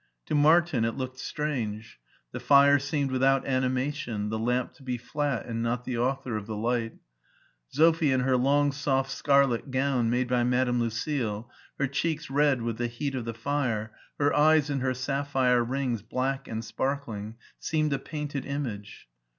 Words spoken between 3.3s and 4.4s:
animation, the